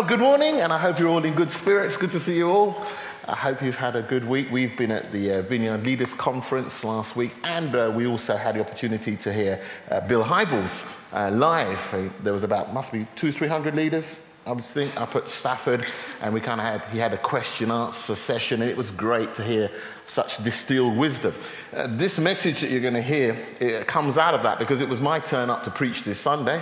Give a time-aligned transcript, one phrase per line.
[0.00, 1.98] Well, good morning, and I hope you're all in good spirits.
[1.98, 2.86] Good to see you all.
[3.28, 4.50] I hope you've had a good week.
[4.50, 8.54] We've been at the uh, Vineyard Leaders Conference last week, and uh, we also had
[8.54, 11.92] the opportunity to hear uh, Bill Hybels uh, live.
[11.92, 14.16] Uh, there was about, must be two, three hundred leaders,
[14.46, 15.84] I was up at Stafford,
[16.22, 19.34] and we kind of had, he had a question answer session, and it was great
[19.34, 19.70] to hear
[20.06, 21.34] such distilled wisdom.
[21.76, 25.02] Uh, this message that you're going to hear comes out of that because it was
[25.02, 26.58] my turn up to preach this Sunday.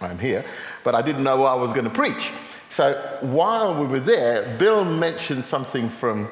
[0.00, 0.42] I'm here,
[0.84, 2.32] but I didn't know what I was going to preach.
[2.70, 6.28] So while we were there, Bill mentioned something from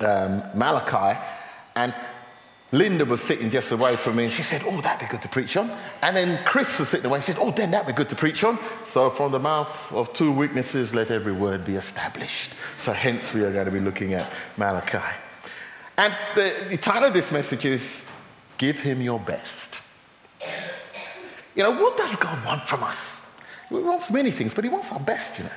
[0.00, 1.18] um, Malachi,
[1.76, 1.94] and
[2.72, 5.28] Linda was sitting just away from me, and she said, Oh, that'd be good to
[5.28, 5.70] preach on.
[6.02, 8.42] And then Chris was sitting away and said, Oh, then that'd be good to preach
[8.42, 8.58] on.
[8.84, 12.50] So, from the mouth of two witnesses, let every word be established.
[12.78, 14.98] So, hence, we are going to be looking at Malachi.
[15.96, 18.02] And the, the title of this message is
[18.58, 19.76] Give Him Your Best.
[21.54, 23.20] You know, what does God want from us?
[23.68, 25.50] He wants many things, but he wants our best, you know.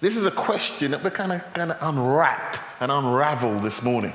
[0.00, 4.12] This is a question that we're kind of going to unwrap and unravel this morning.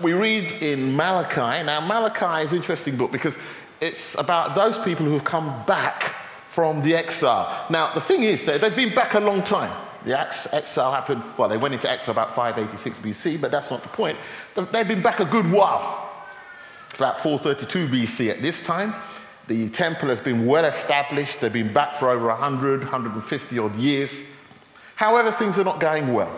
[0.00, 1.64] We read in Malachi.
[1.64, 3.38] Now, Malachi is an interesting book because
[3.80, 6.14] it's about those people who have come back
[6.50, 7.66] from the exile.
[7.70, 9.72] Now, the thing is, they've been back a long time.
[10.04, 13.88] The exile happened, well, they went into exile about 586 BC, but that's not the
[13.88, 14.18] point.
[14.54, 16.10] They've been back a good while.
[16.90, 18.94] It's about 432 BC at this time.
[19.48, 21.40] The temple has been well established.
[21.40, 24.22] They've been back for over 100, 150 odd years.
[24.94, 26.30] However, things are not going well.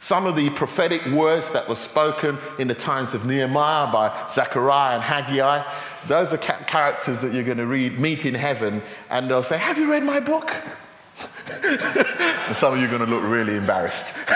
[0.00, 4.96] Some of the prophetic words that were spoken in the times of Nehemiah by Zechariah
[4.96, 5.62] and Haggai,
[6.08, 9.78] those are characters that you're going to read, meet in heaven, and they'll say, Have
[9.78, 10.52] you read my book?
[11.62, 14.14] and some of you are going to look really embarrassed.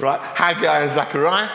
[0.00, 0.20] right?
[0.34, 1.48] Haggai and Zechariah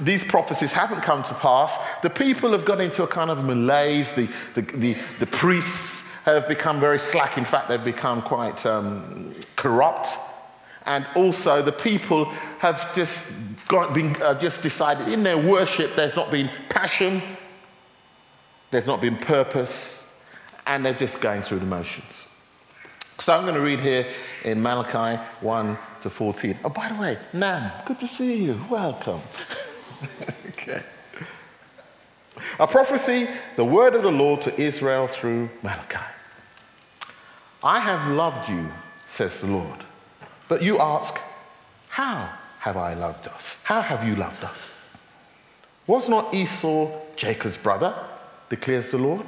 [0.00, 1.76] these prophecies haven't come to pass.
[2.02, 4.12] The people have got into a kind of malaise.
[4.12, 7.38] The, the, the, the priests have become very slack.
[7.38, 10.16] In fact, they've become quite um, corrupt.
[10.86, 12.26] And also, the people
[12.58, 13.30] have just,
[13.68, 17.22] got, been, uh, just decided in their worship there's not been passion,
[18.70, 20.12] there's not been purpose,
[20.66, 22.24] and they're just going through the motions.
[23.18, 24.06] So I'm going to read here
[24.44, 26.58] in Malachi 1 to 14.
[26.64, 28.58] Oh, by the way, Nam, good to see you.
[28.70, 29.20] Welcome.
[30.48, 30.82] okay.
[32.58, 35.98] A prophecy, the word of the Lord to Israel through Malachi.
[37.62, 38.70] I have loved you,
[39.06, 39.84] says the Lord.
[40.48, 41.18] But you ask,
[41.88, 43.58] How have I loved us?
[43.64, 44.74] How have you loved us?
[45.86, 47.94] Was not Esau Jacob's brother,
[48.48, 49.26] declares the Lord?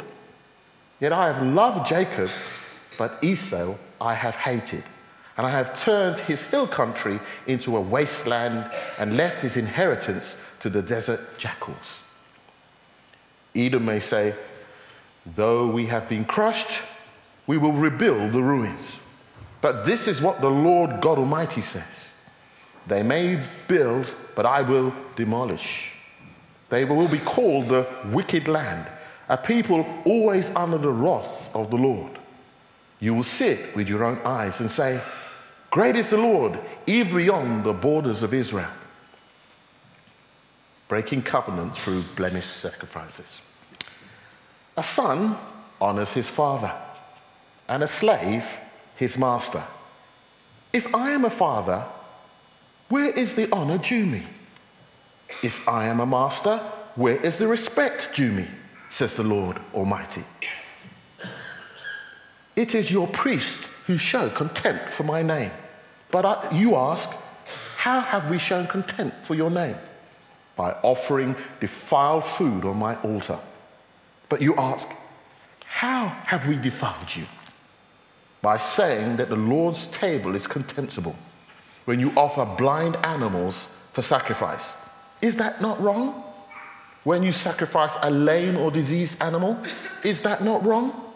[1.01, 2.31] Yet I have loved Jacob,
[2.97, 4.85] but Esau I have hated
[5.37, 10.71] and I have turned his hill country into a wasteland and left his inheritance to
[10.71, 12.05] the desert jackals.
[13.53, 14.33] Edom may say,
[15.35, 16.83] Though we have been crushed,
[17.49, 19.01] we will rebuild the ruins.
[19.61, 22.09] But this is what the Lord God Almighty says
[22.87, 25.91] They may build, but I will demolish.
[26.69, 28.87] They will be called the wicked land,
[29.29, 32.13] a people always under the wrath of the Lord.
[33.01, 35.03] You will sit with your own eyes and say,
[35.73, 36.57] Great is the Lord,
[36.87, 38.71] even beyond the borders of Israel.
[40.93, 43.41] Breaking covenant through blemished sacrifices.
[44.77, 45.39] A son
[45.81, 46.71] honors his father,
[47.67, 48.59] and a slave
[48.97, 49.63] his master.
[50.71, 51.87] If I am a father,
[52.91, 54.25] where is the honor due me?
[55.43, 56.59] If I am a master,
[56.95, 58.47] where is the respect due me?
[58.91, 60.25] Says the Lord Almighty.
[62.55, 65.53] It is your priest who show contempt for my name.
[66.11, 67.09] But I, you ask,
[67.79, 69.77] how have we shown contempt for your name?
[70.57, 73.39] By offering defiled food on my altar.
[74.29, 74.89] But you ask,
[75.65, 77.25] how have we defiled you?
[78.43, 81.17] By saying that the Lord's table is contemptible
[81.85, 84.75] when you offer blind animals for sacrifice.
[85.21, 86.25] Is that not wrong?
[87.05, 89.59] When you sacrifice a lame or diseased animal,
[90.05, 91.13] is that not wrong?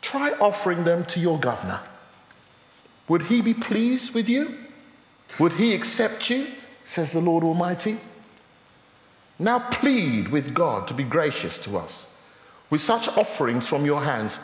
[0.00, 1.80] Try offering them to your governor.
[3.08, 4.56] Would he be pleased with you?
[5.38, 6.46] Would he accept you?
[6.84, 7.98] Says the Lord Almighty.
[9.38, 12.06] Now plead with God to be gracious to us.
[12.70, 14.38] With such offerings from your hands,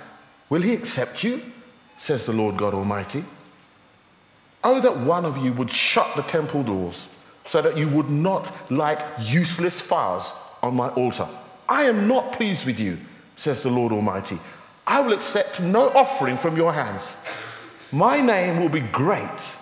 [0.51, 1.43] will he accept you?
[1.99, 3.25] Says the Lord God Almighty.
[4.65, 7.09] Oh, that one of you would shut the temple doors
[7.45, 10.33] so that you would not light useless fires
[10.63, 11.29] on my altar.
[11.69, 12.99] I am not pleased with you,
[13.37, 14.39] says the Lord Almighty.
[14.87, 17.17] I will accept no offering from your hands.
[17.93, 19.57] My name will be great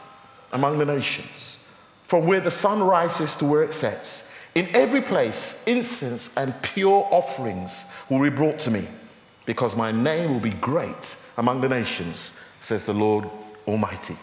[0.53, 1.59] among the nations,
[2.07, 4.26] from where the sun rises to where it sets.
[4.57, 8.89] In every place, incense and pure offerings will be brought to me.
[9.45, 13.31] because my name will be great among the nations, says the Lord
[13.69, 14.17] Almighty.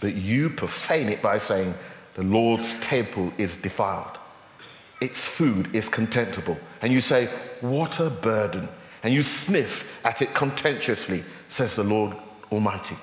[0.00, 1.74] But you profane it by saying,
[2.14, 4.18] The Lord's temple is defiled.
[5.00, 6.56] Its food is contemptible.
[6.80, 7.26] And you say,
[7.60, 8.68] What a burden.
[9.02, 12.16] And you sniff at it contemptuously, says the Lord
[12.50, 12.96] Almighty.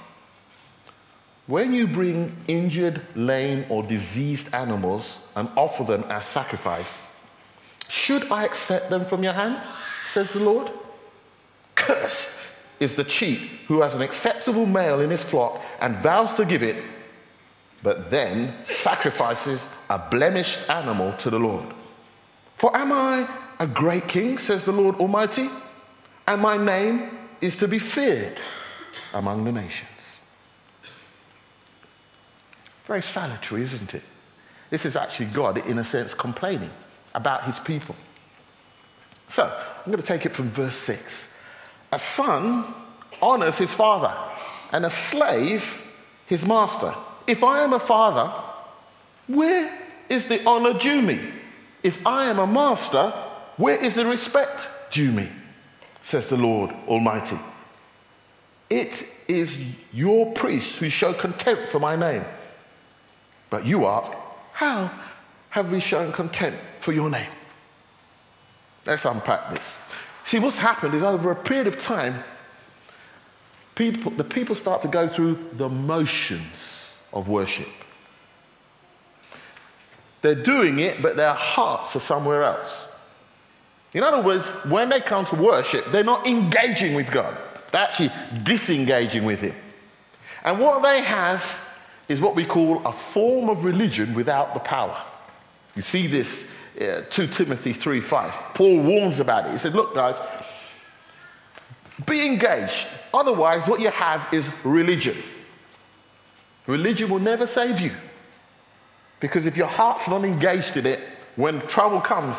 [1.45, 7.05] When you bring injured, lame, or diseased animals and offer them as sacrifice,
[7.89, 9.57] should I accept them from your hand?
[10.05, 10.71] says the Lord.
[11.75, 12.39] Cursed
[12.79, 16.63] is the cheat who has an acceptable male in his flock and vows to give
[16.63, 16.83] it,
[17.81, 21.65] but then sacrifices a blemished animal to the Lord.
[22.57, 23.27] For am I
[23.59, 25.49] a great king, says the Lord Almighty,
[26.27, 28.37] and my name is to be feared
[29.13, 29.92] among the nations.
[32.85, 34.03] Very salutary, isn't it?
[34.69, 36.71] This is actually God, in a sense, complaining
[37.13, 37.95] about his people.
[39.27, 41.33] So, I'm going to take it from verse 6.
[41.91, 42.73] A son
[43.21, 44.13] honors his father,
[44.71, 45.81] and a slave
[46.25, 46.93] his master.
[47.27, 48.31] If I am a father,
[49.27, 51.19] where is the honor due me?
[51.83, 53.11] If I am a master,
[53.57, 55.29] where is the respect due me?
[56.01, 57.39] Says the Lord Almighty.
[58.69, 59.63] It is
[59.93, 62.25] your priests who show contempt for my name.
[63.53, 64.11] But you ask,
[64.53, 64.89] How
[65.51, 67.29] have we shown contempt for your name?
[68.83, 69.77] Let's unpack this.
[70.23, 72.23] See, what's happened is over a period of time,
[73.75, 77.67] people, the people start to go through the motions of worship.
[80.23, 82.87] They're doing it, but their hearts are somewhere else.
[83.93, 87.37] In other words, when they come to worship, they're not engaging with God,
[87.71, 88.11] they're actually
[88.41, 89.53] disengaging with Him.
[90.43, 91.61] And what they have
[92.07, 95.01] is what we call a form of religion without the power.
[95.75, 98.33] You see this uh, 2 Timothy 3 5.
[98.53, 99.51] Paul warns about it.
[99.51, 100.19] He said, Look, guys,
[102.05, 102.87] be engaged.
[103.13, 105.17] Otherwise, what you have is religion.
[106.67, 107.91] Religion will never save you.
[109.19, 110.99] Because if your heart's not engaged in it,
[111.35, 112.37] when trouble comes,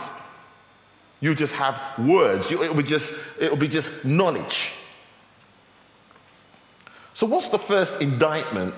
[1.20, 2.50] you just have words.
[2.50, 4.72] You, it'll, be just, it'll be just knowledge.
[7.14, 8.75] So, what's the first indictment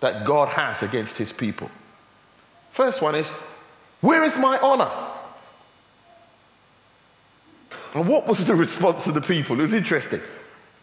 [0.00, 1.70] that God has against his people?
[2.70, 3.30] First one is
[4.00, 4.90] where is my honor?
[7.94, 9.58] And what was the response of the people?
[9.58, 10.20] It was interesting.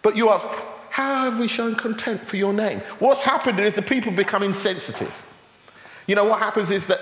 [0.02, 0.46] But you ask,
[0.90, 2.80] how have we shown contempt for your name?
[3.00, 5.26] What's happened is the people become insensitive.
[6.08, 7.00] You know, what happens is that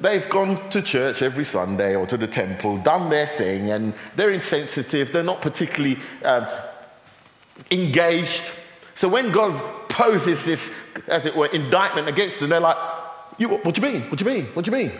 [0.00, 4.30] they've gone to church every Sunday or to the temple, done their thing, and they're
[4.30, 5.12] insensitive.
[5.12, 6.46] They're not particularly um,
[7.70, 8.50] engaged.
[8.94, 10.72] So when God poses this,
[11.08, 12.76] as it were, indictment against them, they're like,
[13.38, 14.02] you, what, what do you mean?
[14.02, 14.46] What do you mean?
[14.54, 14.92] What do you mean?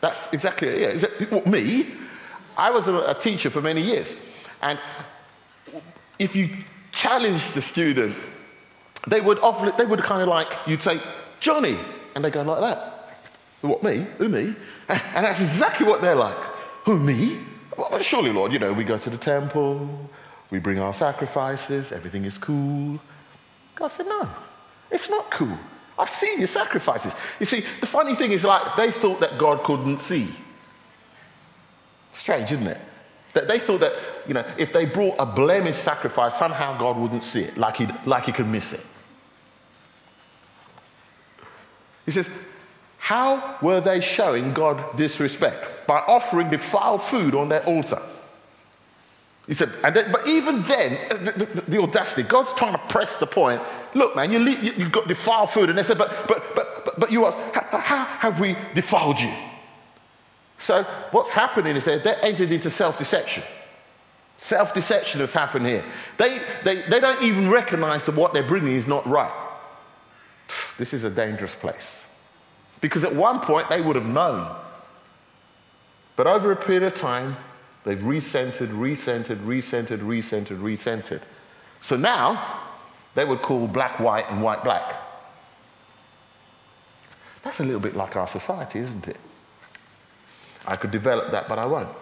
[0.00, 0.80] That's exactly it.
[0.80, 1.08] Yeah.
[1.08, 1.86] Is what, me?
[2.56, 4.16] I was a, a teacher for many years.
[4.62, 4.78] And
[6.18, 6.50] if you
[6.92, 8.16] challenge the student,
[9.06, 11.00] they would often, they would kind of like, you'd say,
[11.40, 11.78] Johnny,
[12.14, 13.20] and they go like that.
[13.60, 14.06] What, me?
[14.18, 14.54] Who, me?
[14.88, 16.36] And that's exactly what they're like.
[16.84, 17.38] Who, me?
[17.76, 20.08] Well, surely, Lord, you know, we go to the temple,
[20.50, 23.00] we bring our sacrifices, everything is cool.
[23.74, 24.28] God said, no,
[24.90, 25.58] it's not cool.
[25.98, 27.14] I've seen your sacrifices.
[27.40, 30.28] You see, the funny thing is, like, they thought that God couldn't see.
[32.12, 32.80] Strange, isn't it?
[33.32, 33.92] That they thought that,
[34.26, 37.94] you know, if they brought a blemished sacrifice, somehow God wouldn't see it, like, he'd,
[38.04, 38.84] like he could miss it.
[42.04, 42.28] He says,
[42.98, 45.86] How were they showing God disrespect?
[45.86, 48.00] By offering defiled food on their altar.
[49.46, 52.80] He said, and then, but even then, uh, the, the, the, audacity, God's trying to
[52.88, 53.62] press the point.
[53.94, 55.68] Look, man, you, you, you got defiled food.
[55.68, 59.20] And they said, but, but, but, but, but you ask, how, how have we defiled
[59.20, 59.32] you?
[60.58, 63.44] So what's happening is they, they're entered into self-deception.
[64.38, 65.84] Self-deception has happened here.
[66.16, 69.32] They, they, they don't even recognize that what they're bringing is not right.
[70.76, 72.06] This is a dangerous place.
[72.80, 74.54] Because at one point they would have known.
[76.16, 77.36] But over a period of time,
[77.86, 81.22] They've recentered, recentered, recentered, recentered, recentered.
[81.80, 82.62] So now
[83.14, 84.96] they would call black white and white black.
[87.44, 89.18] That's a little bit like our society, isn't it?
[90.66, 91.96] I could develop that, but I won't.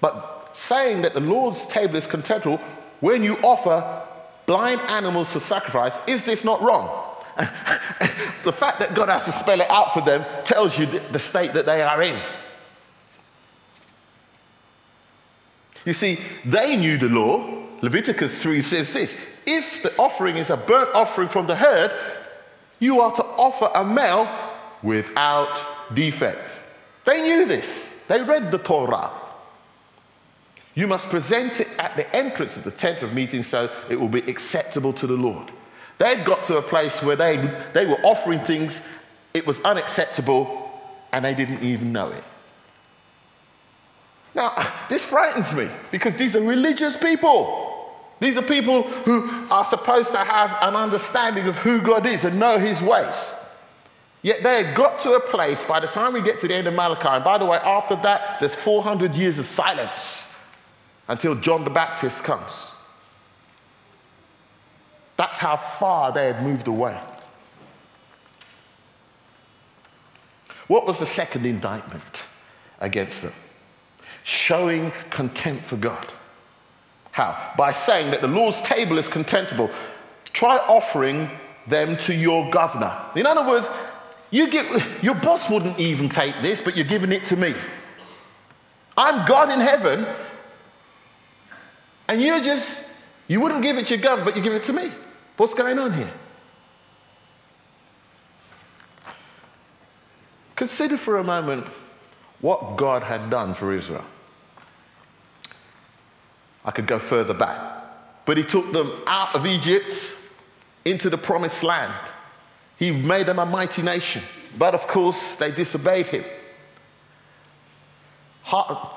[0.00, 2.60] But saying that the Lord's table is contemptible
[3.00, 4.06] when you offer
[4.46, 7.07] blind animals to sacrifice, is this not wrong?
[8.44, 11.52] the fact that God has to spell it out for them tells you the state
[11.52, 12.20] that they are in.
[15.84, 17.64] You see, they knew the law.
[17.80, 19.16] Leviticus 3 says this
[19.46, 21.92] if the offering is a burnt offering from the herd,
[22.80, 24.28] you are to offer a male
[24.82, 26.60] without defect.
[27.04, 27.94] They knew this.
[28.08, 29.10] They read the Torah.
[30.74, 34.08] You must present it at the entrance of the tent of meeting so it will
[34.08, 35.50] be acceptable to the Lord.
[35.98, 37.36] They'd got to a place where they,
[37.74, 38.86] they were offering things,
[39.34, 40.70] it was unacceptable,
[41.12, 42.24] and they didn't even know it.
[44.34, 47.64] Now, this frightens me because these are religious people.
[48.20, 52.38] These are people who are supposed to have an understanding of who God is and
[52.38, 53.32] know his ways.
[54.22, 56.66] Yet they had got to a place by the time we get to the end
[56.66, 60.32] of Malachi, and by the way, after that, there's 400 years of silence
[61.06, 62.70] until John the Baptist comes.
[65.18, 66.98] That's how far they had moved away.
[70.68, 72.22] What was the second indictment
[72.80, 73.32] against them?
[74.22, 76.06] Showing contempt for God.
[77.10, 77.52] How?
[77.58, 79.70] By saying that the Lord's table is contemptible.
[80.32, 81.28] Try offering
[81.66, 82.96] them to your governor.
[83.16, 83.68] In other words,
[84.30, 84.46] you
[85.02, 87.54] your boss wouldn't even take this, but you're giving it to me.
[88.96, 90.06] I'm God in heaven,
[92.06, 92.88] and you just,
[93.26, 94.92] you wouldn't give it to your governor, but you give it to me.
[95.38, 96.12] What's going on here?
[100.56, 101.64] Consider for a moment
[102.40, 104.04] what God had done for Israel.
[106.64, 108.24] I could go further back.
[108.26, 110.16] But he took them out of Egypt
[110.84, 111.94] into the promised land.
[112.76, 114.22] He made them a mighty nation.
[114.58, 116.24] But of course, they disobeyed him.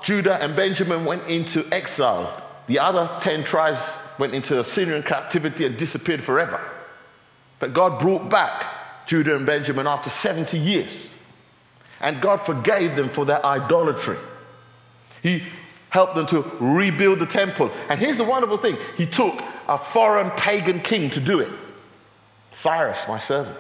[0.04, 2.51] Judah and Benjamin went into exile.
[2.68, 6.62] The other 10 tribes went into Assyrian captivity and disappeared forever.
[7.60, 11.14] But God brought back Judah and Benjamin after 70 years.
[12.00, 14.18] And God forgave them for their idolatry.
[15.22, 15.44] He
[15.90, 17.70] helped them to rebuild the temple.
[17.90, 21.52] And here's a wonderful thing He took a foreign pagan king to do it
[22.52, 23.58] Cyrus, my servant.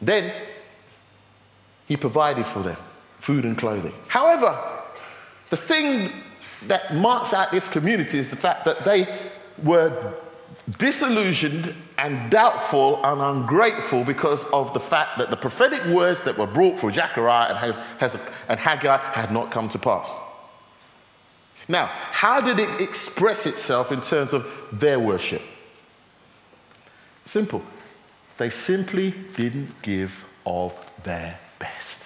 [0.00, 0.32] Then
[1.86, 2.76] he provided for them
[3.20, 3.94] food and clothing.
[4.08, 4.75] However,
[5.50, 6.10] the thing
[6.66, 9.30] that marks out this community is the fact that they
[9.62, 10.14] were
[10.78, 16.46] disillusioned and doubtful and ungrateful because of the fact that the prophetic words that were
[16.46, 20.12] brought for Zechariah and, and Haggai had not come to pass.
[21.68, 25.42] Now, how did it express itself in terms of their worship?
[27.24, 27.62] Simple.
[28.38, 30.72] They simply didn't give of
[31.02, 32.05] their best.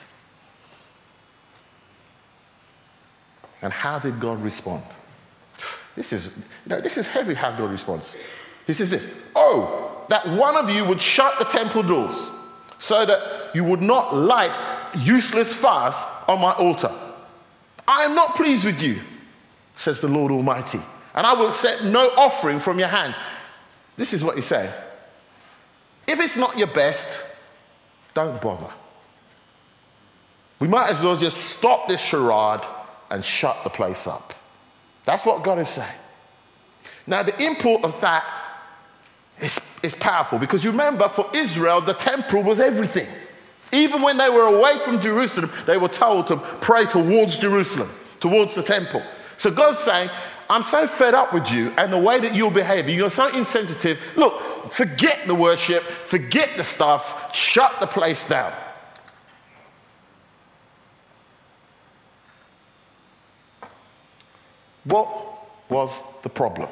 [3.62, 4.82] And how did God respond?
[5.96, 6.32] This is, you
[6.66, 8.14] know, this is heavy how God responds.
[8.66, 12.30] He says this Oh, that one of you would shut the temple doors
[12.78, 14.50] so that you would not light
[14.96, 16.92] useless fires on my altar.
[17.86, 19.00] I am not pleased with you,
[19.76, 20.80] says the Lord Almighty,
[21.14, 23.16] and I will accept no offering from your hands.
[23.96, 24.72] This is what he said.
[26.06, 27.20] If it's not your best,
[28.14, 28.70] don't bother.
[30.58, 32.62] We might as well just stop this charade
[33.10, 34.34] and shut the place up.
[35.04, 35.88] That's what God is saying.
[37.06, 38.24] Now, the import of that
[39.40, 43.08] is, is powerful because you remember, for Israel, the temple was everything.
[43.72, 48.54] Even when they were away from Jerusalem, they were told to pray towards Jerusalem, towards
[48.54, 49.02] the temple.
[49.36, 50.10] So God's saying,
[50.48, 52.96] I'm so fed up with you and the way that you're behaving.
[52.96, 53.98] You're so insensitive.
[54.16, 58.52] Look, forget the worship, forget the stuff, shut the place down.
[64.90, 65.08] What
[65.70, 66.68] was the problem?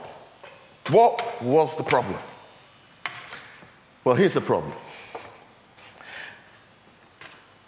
[0.90, 2.18] What was the problem?
[4.04, 4.72] Well, here's the problem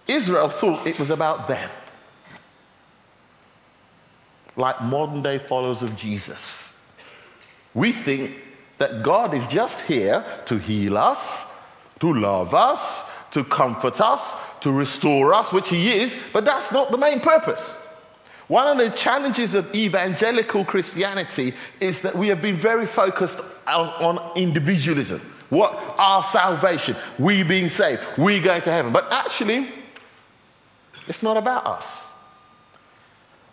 [0.09, 1.71] Israel thought it was about them,
[4.57, 6.69] like modern day followers of Jesus.
[7.73, 8.33] We think
[8.78, 11.47] that God is just here to heal us,
[12.00, 16.90] to love us, to comfort us, to restore us, which He is, but that's not
[16.90, 17.79] the main purpose.
[18.50, 23.90] One of the challenges of evangelical Christianity is that we have been very focused on,
[24.04, 25.21] on individualism.
[25.50, 25.73] What?
[25.97, 26.97] Our salvation.
[27.16, 28.02] We being saved.
[28.19, 28.92] We going to heaven.
[28.92, 29.69] But actually,
[31.07, 32.11] it's not about us.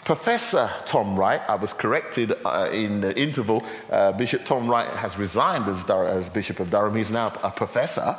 [0.03, 3.63] Professor Tom Wright, I was corrected uh, in the interval.
[3.91, 6.95] Uh, Bishop Tom Wright has resigned as, Dur- as Bishop of Durham.
[6.95, 8.17] He's now a professor.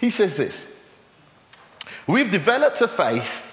[0.00, 0.68] He says this
[2.08, 3.44] We've developed a faith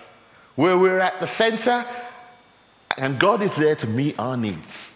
[0.55, 1.85] where we're at the center
[2.97, 4.93] and God is there to meet our needs.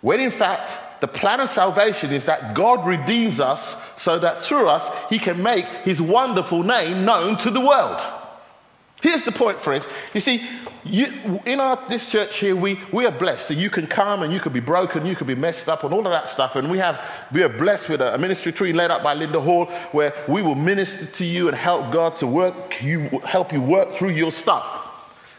[0.00, 4.68] When in fact, the plan of salvation is that God redeems us so that through
[4.68, 8.00] us he can make his wonderful name known to the world.
[9.02, 9.86] Here's the point, friends.
[10.14, 10.42] You see,
[10.82, 13.48] you, in our, this church here, we, we are blessed.
[13.48, 15.92] So you can come and you can be broken, you can be messed up, and
[15.92, 16.56] all of that stuff.
[16.56, 19.40] And we, have, we are blessed with a, a ministry tree led up by Linda
[19.40, 23.60] Hall where we will minister to you and help God to work you, help you
[23.60, 24.85] work through your stuff.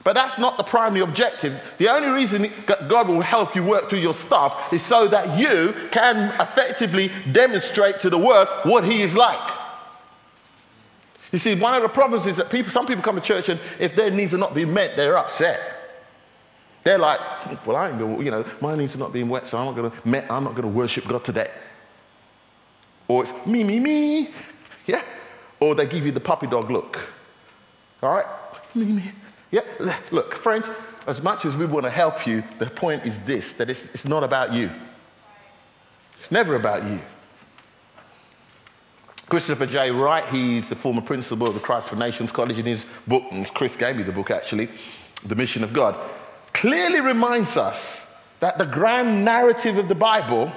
[0.07, 1.61] But that's not the primary objective.
[1.79, 2.49] The only reason
[2.87, 7.99] God will help you work through your stuff is so that you can effectively demonstrate
[7.99, 9.51] to the world what He is like.
[11.33, 13.59] You see, one of the problems is that people, some people come to church and
[13.79, 15.59] if their needs are not being met, they're upset.
[16.85, 17.19] They're like,
[17.67, 19.75] well, I ain't gonna, you know, my needs are not being met, so I'm not
[19.75, 21.51] going to, I'm not going to worship God today.
[23.09, 24.29] Or it's me, me, me,
[24.85, 25.03] yeah.
[25.59, 26.97] Or they give you the puppy dog look.
[28.01, 28.25] All right,
[28.73, 29.03] me, me.
[29.51, 29.61] Yeah,
[30.11, 30.69] look, friends,
[31.05, 34.05] as much as we want to help you, the point is this that it's, it's
[34.05, 34.69] not about you.
[36.19, 36.99] It's never about you.
[39.29, 39.91] Christopher J.
[39.91, 43.45] Wright, he's the former principal of the Christ for Nations College, in his book, and
[43.53, 44.69] Chris gave me the book actually,
[45.25, 45.95] The Mission of God,
[46.53, 48.05] clearly reminds us
[48.39, 50.51] that the grand narrative of the Bible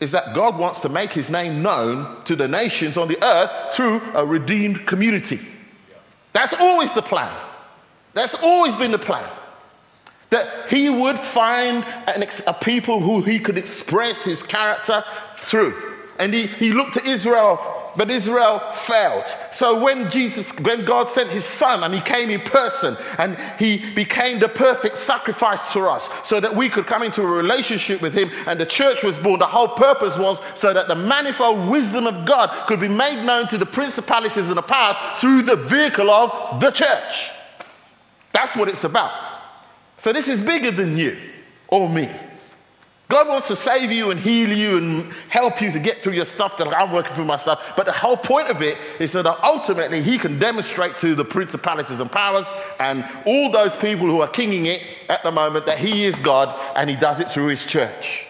[0.00, 3.74] is that God wants to make his name known to the nations on the earth
[3.74, 5.40] through a redeemed community.
[6.32, 7.34] That's always the plan.
[8.18, 9.28] That's always been the plan.
[10.30, 15.04] That he would find ex- a people who he could express his character
[15.38, 15.94] through.
[16.18, 19.24] And he, he looked to Israel, but Israel failed.
[19.52, 23.88] So when Jesus, when God sent his son and he came in person and he
[23.94, 28.14] became the perfect sacrifice for us so that we could come into a relationship with
[28.14, 32.08] him and the church was born, the whole purpose was so that the manifold wisdom
[32.08, 36.10] of God could be made known to the principalities and the powers through the vehicle
[36.10, 37.30] of the church.
[38.32, 39.12] That's what it's about.
[39.96, 41.16] So this is bigger than you
[41.68, 42.08] or me.
[43.08, 46.26] God wants to save you and heal you and help you to get through your
[46.26, 47.72] stuff that I'm working through my stuff.
[47.74, 51.24] But the whole point of it is so that ultimately he can demonstrate to the
[51.24, 52.46] principalities and powers
[52.78, 56.54] and all those people who are kinging it at the moment that he is God
[56.76, 58.26] and he does it through his church.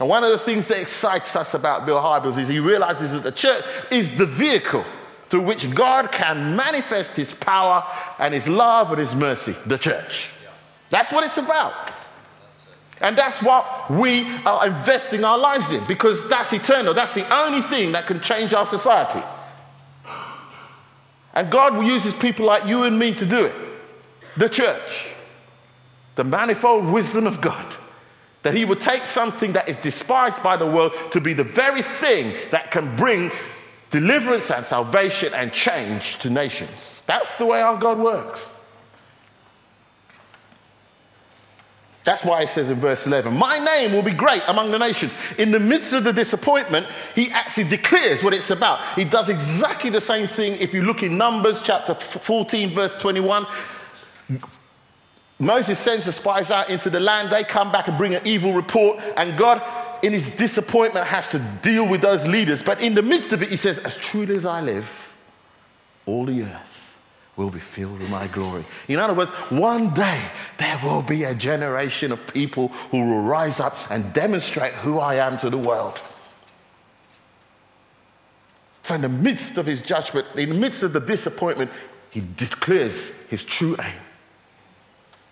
[0.00, 3.22] And one of the things that excites us about Bill Hybels is he realizes that
[3.22, 4.84] the church is the vehicle
[5.28, 7.84] through which God can manifest his power
[8.18, 10.30] and his love and his mercy, the church.
[10.90, 11.92] That's what it's about.
[13.00, 16.94] And that's what we are investing our lives in because that's eternal.
[16.94, 19.22] That's the only thing that can change our society.
[21.34, 23.54] And God uses people like you and me to do it.
[24.36, 25.06] The church,
[26.16, 27.76] the manifold wisdom of God,
[28.42, 31.82] that He would take something that is despised by the world to be the very
[31.82, 33.30] thing that can bring
[33.90, 37.02] deliverance and salvation and change to nations.
[37.06, 38.58] That's the way our God works.
[42.08, 45.14] That's why it says in verse 11, My name will be great among the nations.
[45.36, 48.82] In the midst of the disappointment, he actually declares what it's about.
[48.94, 53.46] He does exactly the same thing if you look in Numbers chapter 14, verse 21.
[55.38, 57.30] Moses sends the spies out into the land.
[57.30, 59.62] They come back and bring an evil report, and God,
[60.02, 62.62] in his disappointment, has to deal with those leaders.
[62.62, 65.14] But in the midst of it, he says, As truly as I live,
[66.06, 66.96] all the earth
[67.36, 68.64] will be filled with my glory.
[68.88, 70.22] In other words, one day
[70.58, 75.14] there will be a generation of people who will rise up and demonstrate who I
[75.14, 76.00] am to the world.
[78.82, 81.70] So, in the midst of his judgment, in the midst of the disappointment,
[82.10, 84.00] he declares his true aim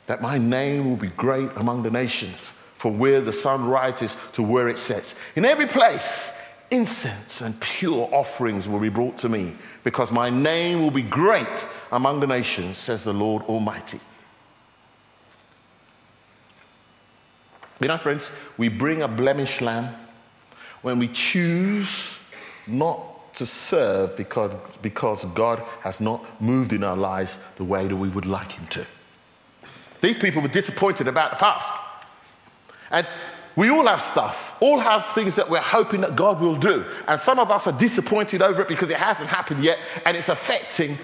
[0.07, 2.51] that my name will be great among the nations,
[2.87, 5.17] from where the sun rises to where it sets.
[5.35, 6.33] In every place,
[6.71, 11.67] incense and pure offerings will be brought to me, because my name will be great
[11.91, 13.99] among the nations, says the Lord Almighty.
[17.81, 19.93] You know, friends, we bring a blemished lamb
[20.83, 22.21] when we choose
[22.69, 27.97] not to serve because, because God has not moved in our lives the way that
[27.97, 28.87] we would like Him to.
[30.01, 31.73] These people were disappointed about the past.
[32.91, 33.07] And
[33.57, 36.85] we all have stuff, all have things that we're hoping that God will do.
[37.09, 40.29] And some of us are disappointed over it because it hasn't happened yet and it's
[40.29, 40.99] affecting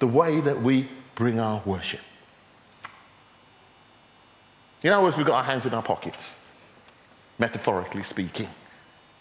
[0.00, 2.00] the way that we bring our worship.
[4.82, 6.34] In other words, we've got our hands in our pockets,
[7.38, 8.48] metaphorically speaking,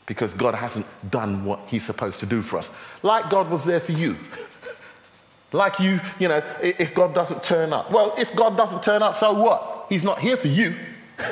[0.06, 2.70] because God hasn't done what He's supposed to do for us.
[3.02, 4.18] Like God was there for you.
[5.54, 7.92] like you, you know, if God doesn't turn up.
[7.92, 9.86] Well, if God doesn't turn up, so what?
[9.88, 10.76] He's not here for you.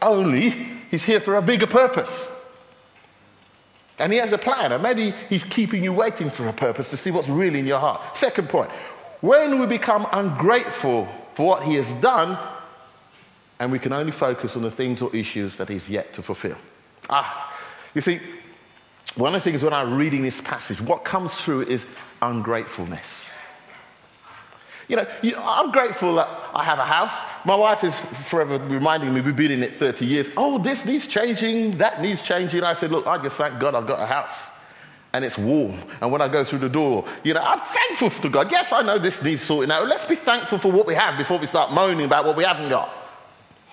[0.00, 2.34] Only He's here for a bigger purpose.
[3.98, 6.96] And he has a plan, and maybe he's keeping you waiting for a purpose to
[6.96, 8.16] see what's really in your heart.
[8.16, 8.70] Second point
[9.20, 12.38] when we become ungrateful for what he has done,
[13.58, 16.56] and we can only focus on the things or issues that he's yet to fulfill.
[17.10, 17.52] Ah,
[17.94, 18.20] you see,
[19.16, 21.84] one of the things when I'm reading this passage, what comes through is
[22.22, 23.30] ungratefulness.
[24.88, 27.22] You know, you, I'm grateful that I have a house.
[27.44, 30.30] My wife is forever reminding me we've been in it 30 years.
[30.36, 32.64] Oh, this needs changing, that needs changing.
[32.64, 34.50] I said, look, I just thank God I've got a house
[35.12, 35.78] and it's warm.
[36.00, 38.50] And when I go through the door, you know, I'm thankful to God.
[38.50, 39.86] Yes, I know this needs sorting out.
[39.86, 42.68] Let's be thankful for what we have before we start moaning about what we haven't
[42.68, 42.90] got.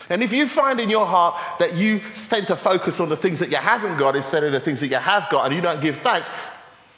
[0.09, 3.39] And if you find in your heart that you tend to focus on the things
[3.39, 5.81] that you haven't got instead of the things that you have got and you don't
[5.81, 6.29] give thanks,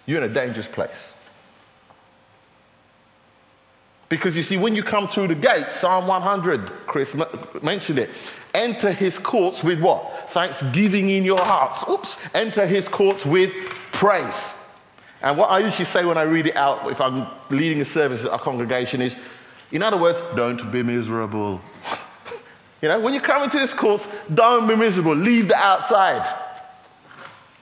[0.06, 1.14] you're in a dangerous place.
[4.10, 7.16] Because you see, when you come through the gates, Psalm 100, Chris
[7.62, 8.10] mentioned it,
[8.54, 10.30] enter his courts with what?
[10.30, 11.88] Thanksgiving in your hearts.
[11.90, 12.34] Oops.
[12.34, 13.54] Enter his courts with
[13.92, 14.56] praise.
[15.22, 18.24] And what I usually say when I read it out, if I'm leading a service
[18.24, 19.16] at a congregation, is,
[19.72, 21.60] in other words, don't be miserable.
[22.82, 25.16] you know, when you come into this course, don't be miserable.
[25.16, 26.46] Leave the outside.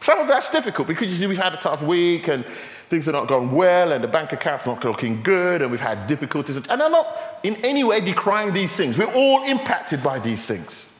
[0.01, 2.45] Some of that's difficult because you see, we've had a tough week and
[2.89, 6.07] things are not going well and the bank account's not looking good and we've had
[6.07, 6.57] difficulties.
[6.57, 8.97] And I'm not in any way decrying these things.
[8.97, 10.91] We're all impacted by these things.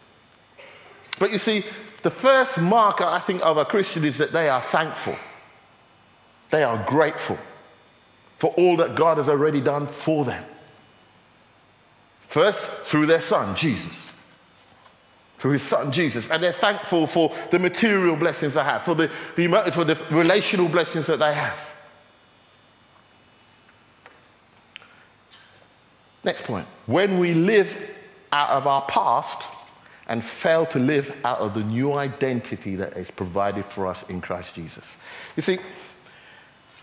[1.19, 1.63] But you see,
[2.01, 5.15] the first marker, I think, of a Christian is that they are thankful.
[6.49, 7.37] They are grateful
[8.37, 10.43] for all that God has already done for them.
[12.27, 14.11] First, through their son, Jesus.
[15.37, 16.29] Through his son, Jesus.
[16.29, 20.67] And they're thankful for the material blessings they have, for the, the, for the relational
[20.67, 21.73] blessings that they have.
[26.25, 26.67] Next point.
[26.87, 27.91] When we live
[28.33, 29.43] out of our past
[30.07, 34.21] and fail to live out of the new identity that is provided for us in
[34.21, 34.95] Christ Jesus.
[35.35, 35.59] You see,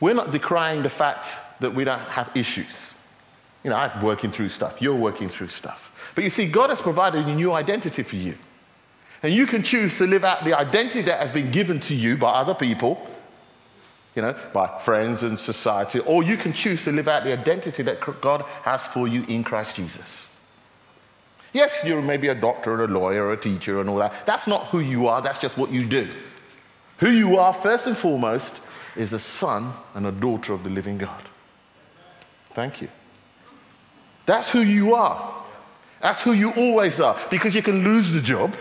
[0.01, 1.29] we're not decrying the fact
[1.61, 2.95] that we don't have issues.
[3.63, 5.93] You know, I'm working through stuff, you're working through stuff.
[6.15, 8.37] But you see, God has provided a new identity for you.
[9.23, 12.17] And you can choose to live out the identity that has been given to you
[12.17, 13.07] by other people
[14.15, 17.83] you know, by friends and society, or you can choose to live out the identity
[17.83, 20.27] that God has for you in Christ Jesus.
[21.53, 24.27] Yes, you may be a doctor, and a lawyer, or a teacher, and all that.
[24.27, 26.09] That's not who you are, that's just what you do.
[26.99, 28.61] Who you are, first and foremost,
[28.97, 31.23] is a son and a daughter of the living God.
[32.51, 32.89] Thank you.
[34.27, 35.35] That's who you are.
[36.01, 37.19] That's who you always are.
[37.31, 38.57] Because you can lose the job,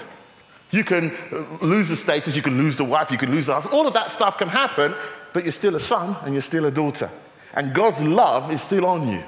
[0.71, 3.53] you can uh, lose the status, you can lose the wife, you can lose the
[3.53, 3.65] house.
[3.67, 4.95] All of that stuff can happen,
[5.33, 7.09] but you're still a son and you're still a daughter.
[7.53, 9.23] And God's love is still on you.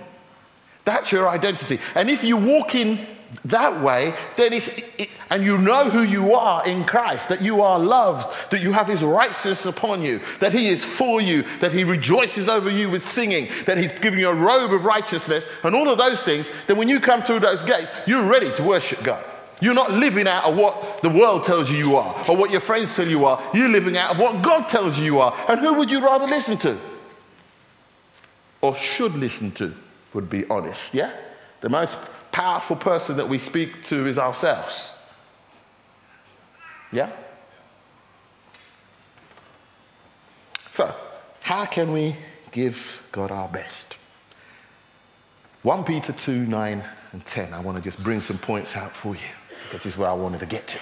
[0.85, 1.79] That's your identity.
[1.95, 3.05] And if you walk in
[3.45, 7.61] that way, then it's, it, and you know who you are in Christ, that you
[7.61, 11.71] are loved, that you have his righteousness upon you, that he is for you, that
[11.71, 15.73] he rejoices over you with singing, that he's giving you a robe of righteousness, and
[15.73, 19.01] all of those things, then when you come through those gates, you're ready to worship
[19.03, 19.23] God.
[19.63, 22.59] You're not living out of what the world tells you you are or what your
[22.59, 23.41] friends tell you are.
[23.53, 25.33] You're living out of what God tells you you are.
[25.47, 26.77] And who would you rather listen to?
[28.59, 29.73] Or should listen to,
[30.13, 31.13] would be honest, yeah?
[31.61, 31.97] The most
[32.33, 34.91] powerful person that we speak to is ourselves.
[36.91, 37.09] Yeah?
[40.73, 40.93] So,
[41.39, 42.17] how can we
[42.51, 43.95] give God our best?
[45.61, 47.53] 1 Peter 2 9 and 10.
[47.53, 49.21] I want to just bring some points out for you.
[49.71, 50.79] This is where I wanted to get to.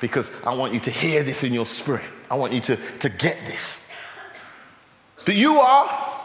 [0.00, 2.04] Because I want you to hear this in your spirit.
[2.30, 3.86] I want you to, to get this.
[5.24, 6.20] That you are,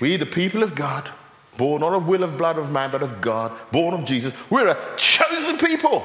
[0.00, 1.08] we the people of God,
[1.56, 4.34] born not of will of blood of man, but of God, born of Jesus.
[4.48, 6.02] We're a chosen people.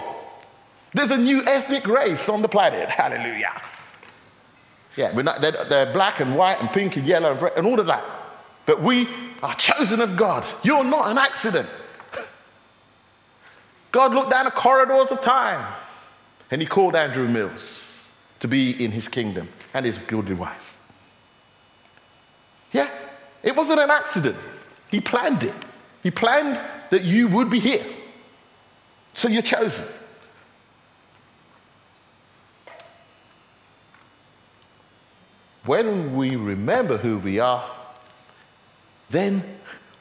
[0.93, 2.89] There's a new ethnic race on the planet.
[2.89, 3.61] Hallelujah.
[4.95, 7.79] Yeah, not, they're, they're black and white and pink and yellow and, red and all
[7.79, 8.03] of that.
[8.65, 9.07] But we
[9.43, 10.45] are chosen of God.
[10.63, 11.67] You're not an accident.
[13.95, 15.65] God looked down the corridors of time
[16.51, 18.09] and he called Andrew Mills
[18.41, 20.75] to be in his kingdom and his good wife.
[22.73, 22.89] Yeah,
[23.41, 24.35] it wasn't an accident.
[24.91, 25.53] He planned it.
[26.03, 27.85] He planned that you would be here.
[29.13, 29.87] So you're chosen.
[35.63, 37.63] When we remember who we are,
[39.09, 39.41] then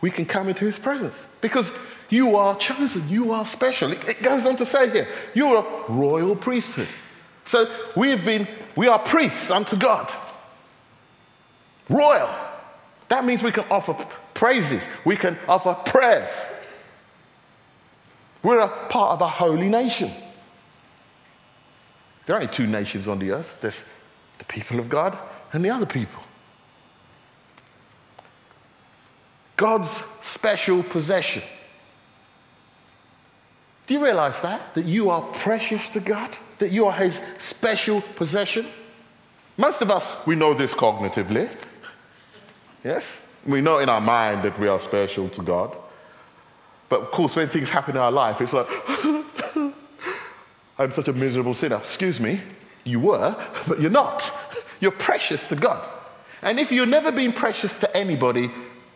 [0.00, 1.28] we can come into his presence.
[1.40, 1.70] Because
[2.14, 3.08] you are chosen.
[3.08, 3.90] You are special.
[3.90, 6.86] It, it goes on to say here, you're a royal priesthood.
[7.44, 8.46] So we have been,
[8.76, 10.10] we are priests unto God.
[11.88, 12.32] Royal.
[13.08, 13.94] That means we can offer
[14.32, 14.86] praises.
[15.04, 16.30] We can offer prayers.
[18.44, 20.12] We're a part of a holy nation.
[22.26, 23.84] There are only two nations on the earth there's
[24.38, 25.18] the people of God
[25.52, 26.22] and the other people.
[29.56, 31.42] God's special possession.
[33.86, 34.74] Do you realize that?
[34.74, 36.30] That you are precious to God?
[36.58, 38.66] That you are His special possession?
[39.56, 41.54] Most of us, we know this cognitively.
[42.82, 43.20] Yes?
[43.46, 45.76] We know in our mind that we are special to God.
[46.88, 48.66] But of course, when things happen in our life, it's like,
[50.78, 51.76] I'm such a miserable sinner.
[51.76, 52.40] Excuse me,
[52.84, 53.36] you were,
[53.68, 54.32] but you're not.
[54.80, 55.88] You're precious to God.
[56.42, 58.50] And if you've never been precious to anybody,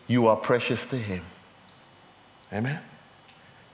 [0.07, 1.23] you are precious to Him.
[2.51, 2.79] Amen?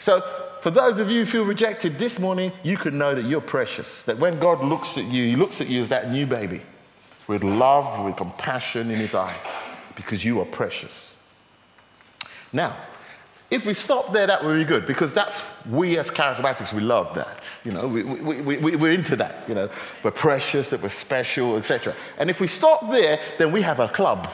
[0.05, 0.21] So,
[0.61, 4.03] for those of you who feel rejected this morning, you can know that you're precious.
[4.03, 6.61] That when God looks at you, He looks at you as that new baby
[7.27, 9.35] with love, with compassion in His eyes,
[9.95, 11.11] because you are precious.
[12.53, 12.77] Now,
[13.49, 17.15] if we stop there, that would be good because that's we as charismatics, we love
[17.15, 17.49] that.
[17.63, 19.49] You know, we, we, we, we, we're into that.
[19.49, 19.69] You know,
[20.03, 21.95] we're precious, that we're special, etc.
[22.19, 24.29] And if we stop there, then we have a club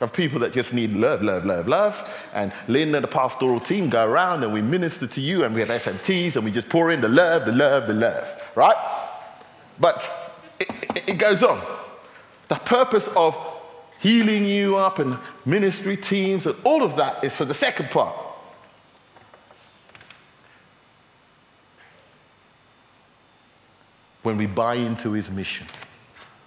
[0.00, 2.08] of people that just need love, love, love, love.
[2.34, 5.60] And Lynn and the pastoral team go around and we minister to you and we
[5.60, 8.76] have SMTs and we just pour in the love, the love, the love, right?
[9.80, 11.60] But it, it, it goes on.
[12.48, 13.38] The purpose of
[14.00, 18.14] healing you up and ministry teams and all of that is for the second part.
[24.26, 25.64] when we buy into his mission.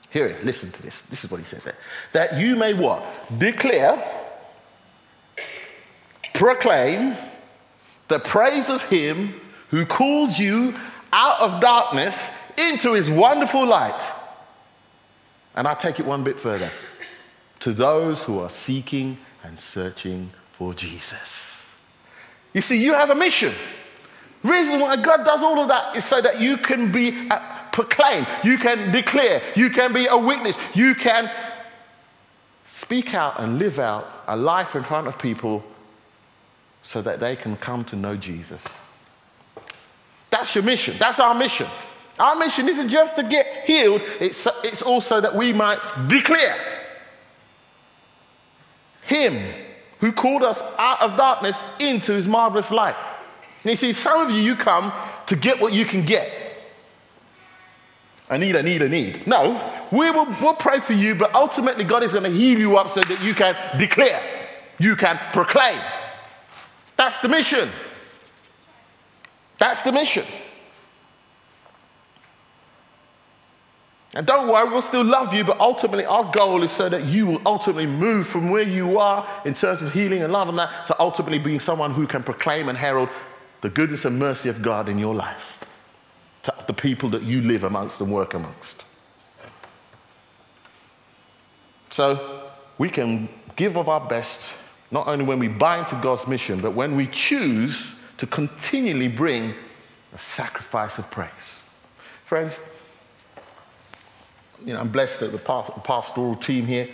[0.10, 1.02] Hear it, listen to this.
[1.10, 1.76] This is what he says there.
[2.14, 3.04] That you may what?
[3.38, 4.04] Declare,
[6.34, 7.16] proclaim
[8.08, 10.76] the praise of him who calls you
[11.14, 14.02] out of darkness into his wonderful light.
[15.56, 16.70] And I take it one bit further
[17.60, 21.68] to those who are seeking and searching for Jesus.
[22.54, 23.54] You see, you have a mission.
[24.44, 27.30] reason why God does all of that is so that you can be
[27.80, 31.32] proclaim, you can declare, you can be a witness, you can
[32.68, 35.64] speak out and live out a life in front of people
[36.84, 38.66] so that they can come to know Jesus.
[40.30, 40.96] That's your mission.
[41.00, 41.68] That's our mission.
[42.20, 46.58] Our mission isn't just to get healed, it's, it's also that we might declare
[49.04, 49.54] Him
[50.00, 52.96] who called us out of darkness into His marvelous light.
[53.64, 54.92] And you see, some of you, you come
[55.28, 56.39] to get what you can get.
[58.30, 59.26] I need, I need, I need.
[59.26, 59.60] No,
[59.92, 62.90] we will we'll pray for you, but ultimately God is going to heal you up
[62.90, 64.22] so that you can declare,
[64.78, 65.82] you can proclaim.
[66.96, 67.70] That's the mission.
[69.58, 70.26] That's the mission.
[74.16, 77.26] And don't worry, we'll still love you, but ultimately our goal is so that you
[77.28, 80.88] will ultimately move from where you are in terms of healing and love and that
[80.88, 83.10] to ultimately being someone who can proclaim and herald
[83.62, 85.60] the goodness and mercy of God in your life
[86.44, 88.84] to the people that you live amongst and work amongst.
[91.90, 94.50] So we can give of our best
[94.92, 99.54] not only when we buy into God's mission, but when we choose to continually bring
[100.14, 101.60] a sacrifice of praise.
[102.26, 102.60] Friends,
[104.66, 105.38] you know, I'm blessed that the
[105.84, 106.90] pastoral team here,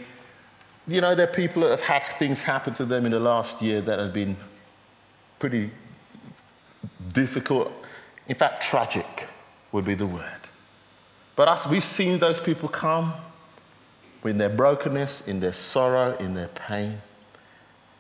[0.87, 3.61] you know, there are people that have had things happen to them in the last
[3.61, 4.37] year that have been
[5.39, 5.71] pretty
[7.13, 7.71] difficult,
[8.27, 9.27] in fact, tragic
[9.75, 10.23] would be the word.
[11.35, 13.13] But as we've seen those people come
[14.23, 17.01] in their brokenness, in their sorrow, in their pain,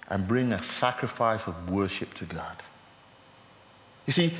[0.07, 2.63] and bring a sacrifice of worship to God.
[4.05, 4.33] You see,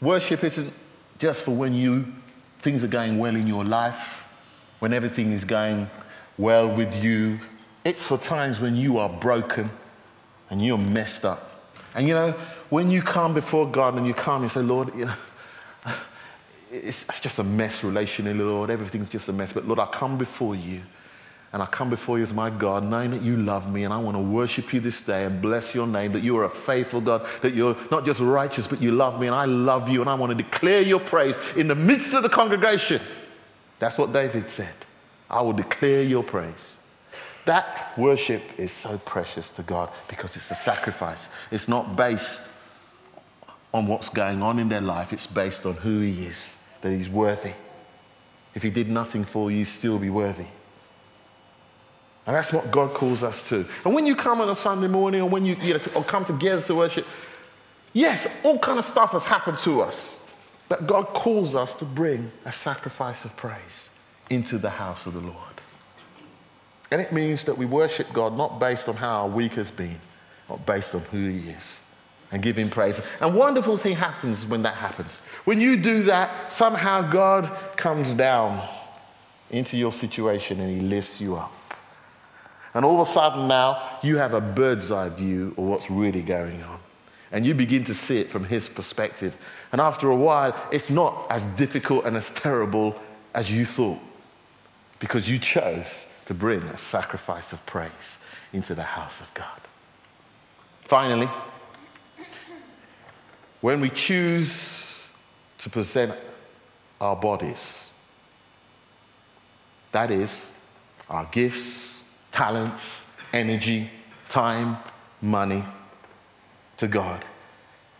[0.00, 0.72] worship isn't
[1.20, 2.12] just for when you
[2.58, 4.24] things are going well in your life,
[4.80, 5.88] when everything is going
[6.36, 7.38] well with you.
[7.84, 9.70] It's for times when you are broken
[10.50, 11.70] and you're messed up.
[11.94, 12.32] And you know,
[12.70, 15.14] when you come before God and you come and say, Lord, you know,
[16.74, 18.70] it's, it's just a mess relationally, Lord.
[18.70, 19.52] Everything's just a mess.
[19.52, 20.80] But Lord, I come before you.
[21.52, 23.98] And I come before you as my God, knowing that you love me, and I
[23.98, 27.00] want to worship you this day and bless your name, that you are a faithful
[27.00, 30.10] God, that you're not just righteous, but you love me, and I love you, and
[30.10, 33.00] I want to declare your praise in the midst of the congregation.
[33.78, 34.74] That's what David said.
[35.30, 36.76] I will declare your praise.
[37.44, 41.28] That worship is so precious to God because it's a sacrifice.
[41.52, 42.50] It's not based
[43.72, 47.08] on what's going on in their life, it's based on who He is that he's
[47.08, 47.52] worthy.
[48.54, 50.44] If he did nothing for you, still be worthy.
[52.26, 53.66] And that's what God calls us to.
[53.86, 56.04] And when you come on a Sunday morning or when you, you know, to, or
[56.04, 57.06] come together to worship,
[57.94, 60.20] yes, all kind of stuff has happened to us.
[60.68, 63.88] But God calls us to bring a sacrifice of praise
[64.28, 65.36] into the house of the Lord.
[66.90, 69.98] And it means that we worship God not based on how our week has been,
[70.48, 71.80] but based on who He is
[72.34, 73.00] and give him praise.
[73.20, 75.18] And wonderful thing happens when that happens.
[75.44, 78.60] When you do that, somehow God comes down
[79.50, 81.52] into your situation and he lifts you up.
[82.74, 86.22] And all of a sudden now you have a bird's eye view of what's really
[86.22, 86.80] going on.
[87.30, 89.36] And you begin to see it from his perspective.
[89.70, 93.00] And after a while, it's not as difficult and as terrible
[93.32, 94.00] as you thought
[94.98, 98.18] because you chose to bring a sacrifice of praise
[98.52, 99.60] into the house of God.
[100.82, 101.28] Finally,
[103.64, 105.08] when we choose
[105.56, 106.14] to present
[107.00, 107.88] our bodies,
[109.90, 110.50] that is,
[111.08, 113.88] our gifts, talents, energy,
[114.28, 114.76] time,
[115.22, 115.64] money,
[116.76, 117.24] to God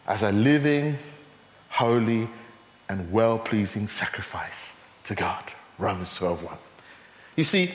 [0.06, 0.98] as a living,
[1.70, 2.28] holy,
[2.90, 5.44] and well pleasing sacrifice to God.
[5.78, 6.58] Romans 12 1.
[7.36, 7.70] You see,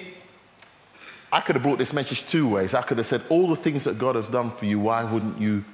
[1.32, 2.76] I could have brought this message two ways.
[2.76, 5.42] I could have said, All the things that God has done for you, why wouldn't
[5.42, 5.66] you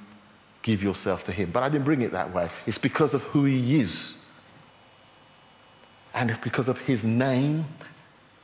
[0.66, 1.52] give yourself to Him?
[1.52, 2.50] But I didn't bring it that way.
[2.66, 4.18] It's because of who He is,
[6.12, 7.64] and because of His name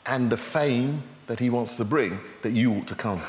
[0.06, 3.20] and the fame that He wants to bring that you ought to come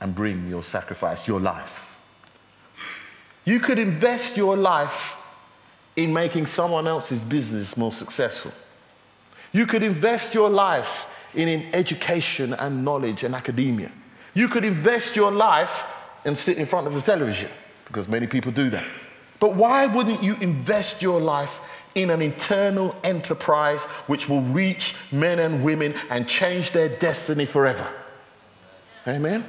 [0.00, 1.96] and bring your sacrifice, your life.
[3.44, 5.16] You could invest your life
[5.94, 8.52] in making someone else's business more successful.
[9.52, 13.92] You could invest your life in, in education and knowledge and academia.
[14.34, 15.84] You could invest your life
[16.24, 17.50] and sit in front of the television,
[17.86, 18.84] because many people do that.
[19.38, 21.60] But why wouldn't you invest your life
[21.94, 27.86] in an internal enterprise which will reach men and women and change their destiny forever?
[29.08, 29.44] Amen?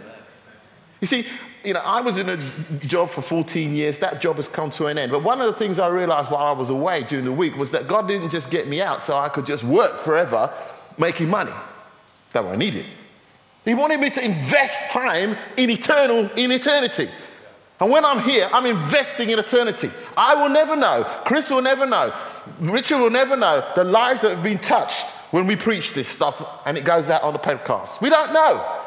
[1.01, 1.25] You see,
[1.63, 2.37] you know, I was in a
[2.85, 3.99] job for 14 years.
[3.99, 5.11] That job has come to an end.
[5.11, 7.71] But one of the things I realized while I was away during the week was
[7.71, 10.51] that God didn't just get me out so I could just work forever
[10.97, 11.51] making money
[12.31, 12.85] that I needed.
[13.63, 17.09] He wanted me to invest time in eternal, in eternity.
[17.79, 19.89] And when I'm here, I'm investing in eternity.
[20.15, 22.13] I will never know, Chris will never know,
[22.59, 26.43] Richard will never know the lives that have been touched when we preach this stuff
[26.65, 28.01] and it goes out on the podcast.
[28.01, 28.79] We don't know.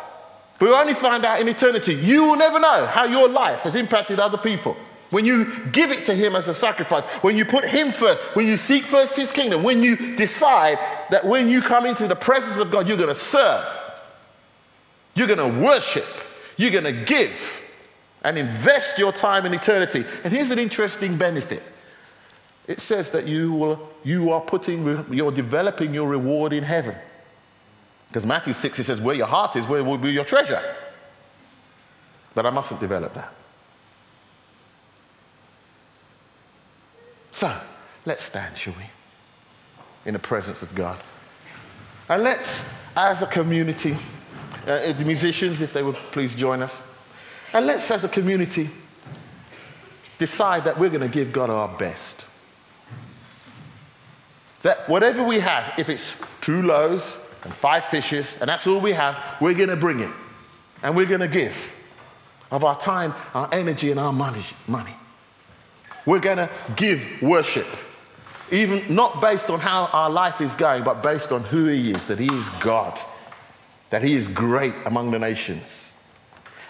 [0.61, 1.95] We'll only find out in eternity.
[1.95, 4.77] You will never know how your life has impacted other people.
[5.11, 8.47] When you give it to Him as a sacrifice, when you put Him first, when
[8.47, 10.79] you seek first His kingdom, when you decide
[11.11, 13.67] that when you come into the presence of God, you're going to serve,
[15.14, 16.07] you're going to worship,
[16.57, 17.61] you're going to give,
[18.22, 20.05] and invest your time in eternity.
[20.24, 21.62] And here's an interesting benefit
[22.66, 26.96] it says that you, will, you are putting, you're developing your reward in heaven.
[28.09, 30.62] Because Matthew 6, it says, Where your heart is, where will be your treasure.
[32.35, 33.33] But I mustn't develop that.
[37.33, 37.55] So,
[38.07, 38.85] let's stand, shall we?
[40.07, 40.98] In the presence of God.
[42.09, 42.64] And let's,
[42.96, 43.96] as a community,
[44.67, 46.83] uh, the musicians, if they would please join us,
[47.53, 48.69] and let's, as a community,
[50.19, 52.25] decide that we're going to give God our best.
[54.62, 58.93] That whatever we have, if it's two loaves, and five fishes, and that's all we
[58.93, 60.11] have, we're going to bring it.
[60.83, 61.73] And we're going to give
[62.51, 64.45] of our time, our energy, and our money.
[64.67, 64.95] money.
[66.07, 67.67] We're going to give worship,
[68.51, 72.05] even not based on how our life is going, but based on who He is,
[72.07, 72.99] that He is God,
[73.90, 75.92] that He is great among the nations.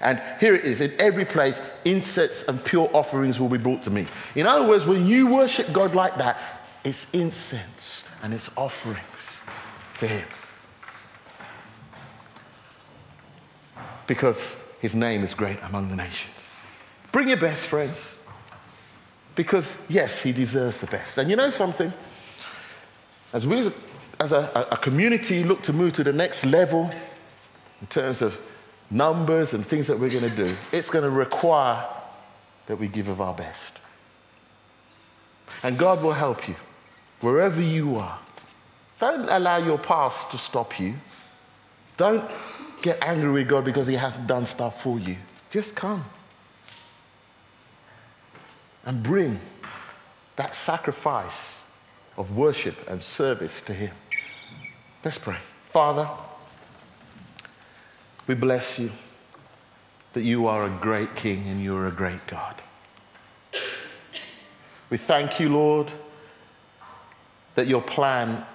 [0.00, 3.90] And here it is in every place, incense and pure offerings will be brought to
[3.90, 4.06] me.
[4.34, 6.36] In other words, when you worship God like that,
[6.84, 9.40] it's incense and it's offerings
[9.98, 10.26] to Him.
[14.06, 16.32] because his name is great among the nations.
[17.12, 18.16] Bring your best, friends,
[19.34, 21.18] because yes, he deserves the best.
[21.18, 21.92] And you know something?
[23.32, 23.70] As we,
[24.20, 26.90] as a, a community, look to move to the next level
[27.80, 28.38] in terms of
[28.90, 31.84] numbers and things that we're going to do, it's going to require
[32.66, 33.78] that we give of our best.
[35.62, 36.56] And God will help you
[37.20, 38.18] wherever you are.
[39.00, 40.94] Don't allow your past to stop you.
[41.96, 42.24] Don't
[42.82, 45.16] get angry with God because He hasn't done stuff for you.
[45.50, 46.04] Just come
[48.84, 49.40] and bring
[50.36, 51.62] that sacrifice
[52.16, 53.90] of worship and service to Him.
[55.04, 55.36] Let's pray.
[55.68, 56.08] Father,
[58.26, 58.90] we bless you
[60.14, 62.62] that you are a great King and you are a great God.
[64.88, 65.90] We thank you, Lord,
[67.54, 68.46] that your plan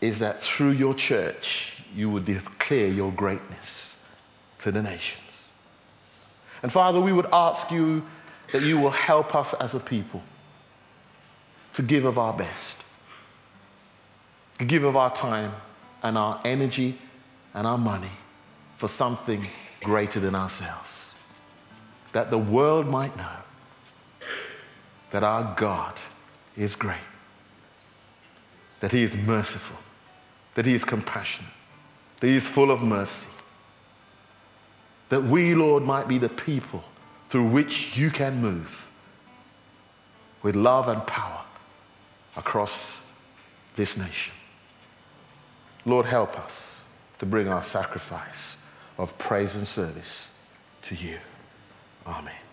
[0.00, 4.00] is that through your church, you would declare your greatness
[4.60, 5.44] to the nations.
[6.62, 8.04] And Father, we would ask you
[8.52, 10.22] that you will help us as a people
[11.72, 12.82] to give of our best,
[14.64, 15.52] give of our time
[16.02, 16.98] and our energy
[17.54, 18.10] and our money
[18.76, 19.44] for something
[19.82, 21.14] greater than ourselves.
[22.12, 23.36] That the world might know
[25.10, 25.94] that our God
[26.56, 26.96] is great,
[28.80, 29.76] that He is merciful,
[30.54, 31.52] that He is compassionate,
[32.20, 33.28] that He is full of mercy.
[35.08, 36.82] That we, Lord, might be the people
[37.28, 38.90] through which you can move
[40.42, 41.42] with love and power
[42.36, 43.10] across
[43.76, 44.35] this nation.
[45.86, 46.76] Lord, help us.
[47.18, 48.56] to bring our sacrifice
[48.98, 50.36] of praise and service
[50.82, 51.16] to you.
[52.06, 52.45] Amen.